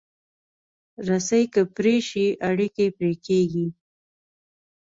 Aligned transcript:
رسۍ 1.07 1.43
که 1.53 1.61
پرې 1.75 1.95
شي، 2.07 2.25
اړیکې 2.49 2.85
پرې 2.97 3.11
کېږي. 3.25 3.67